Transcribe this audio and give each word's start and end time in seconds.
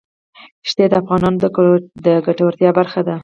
ښتې 0.69 0.85
د 0.89 0.93
افغانانو 1.01 1.37
د 2.05 2.07
ګټورتیا 2.25 2.69
برخه 2.79 3.01
ده. 3.07 3.15